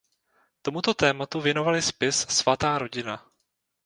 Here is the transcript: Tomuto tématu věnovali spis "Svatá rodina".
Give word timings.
Tomuto 0.61 0.93
tématu 0.93 1.41
věnovali 1.41 1.81
spis 1.81 2.19
"Svatá 2.27 2.77
rodina". 2.77 3.31